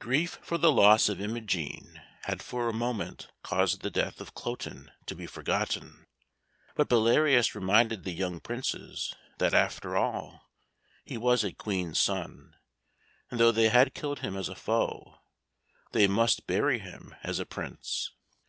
Grief 0.00 0.40
for 0.42 0.58
the 0.58 0.72
loss 0.72 1.08
of 1.08 1.20
Imogen 1.20 2.00
had 2.24 2.42
for 2.42 2.68
a 2.68 2.72
moment 2.74 3.28
caused 3.44 3.82
the 3.82 3.88
death 3.90 4.20
of 4.20 4.34
Cloten 4.34 4.90
to 5.06 5.14
be 5.14 5.28
forgotten; 5.28 6.06
but 6.74 6.88
Belarius 6.88 7.54
reminded 7.54 8.02
the 8.02 8.10
young 8.10 8.40
Princes 8.40 9.14
that, 9.38 9.54
after 9.54 9.96
all, 9.96 10.50
he 11.04 11.16
was 11.16 11.44
a 11.44 11.52
Queen's 11.52 12.00
son, 12.00 12.56
and 13.30 13.38
though 13.38 13.52
they 13.52 13.68
had 13.68 13.94
killed 13.94 14.18
him 14.18 14.36
as 14.36 14.48
a 14.48 14.56
foe, 14.56 15.20
they 15.92 16.08
must 16.08 16.48
bury 16.48 16.80
him 16.80 17.14
as 17.22 17.38
a 17.38 17.46
Prince. 17.46 18.10